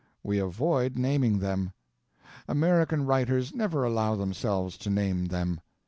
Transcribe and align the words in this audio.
We 0.23 0.39
avoid 0.39 0.97
naming 0.97 1.37
them. 1.37 1.73
American 2.47 3.05
writers 3.05 3.53
never 3.53 3.83
allow 3.83 4.15
themselves 4.15 4.75
to 4.79 4.89
name 4.89 5.25
them. 5.27 5.61